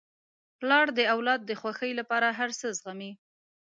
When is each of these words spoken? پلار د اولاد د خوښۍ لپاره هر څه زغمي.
پلار 0.59 0.87
د 0.97 0.99
اولاد 1.13 1.41
د 1.45 1.51
خوښۍ 1.61 1.91
لپاره 1.99 2.27
هر 2.39 2.49
څه 2.59 2.67
زغمي. 2.77 3.11